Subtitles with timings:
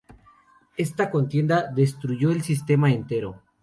[0.77, 3.39] Esta contienda destruyó el sistema entero.